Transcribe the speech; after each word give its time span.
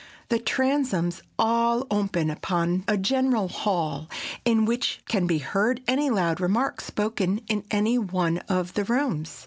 The 0.29 0.39
transoms 0.39 1.21
all 1.37 1.85
open 1.91 2.31
upon 2.31 2.85
a 2.87 2.97
general 2.97 3.47
hall 3.47 4.09
in 4.45 4.65
which 4.65 4.99
can 5.07 5.27
be 5.27 5.37
heard 5.37 5.83
any 5.87 6.09
loud 6.09 6.41
remark 6.41 6.81
spoken 6.81 7.41
in 7.47 7.63
any 7.69 7.99
one 7.99 8.39
of 8.49 8.73
the 8.73 8.83
rooms. 8.83 9.39